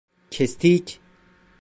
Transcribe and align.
Kestik! 0.31 0.99